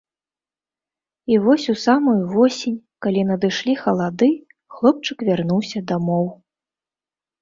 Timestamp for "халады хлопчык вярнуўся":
3.85-5.79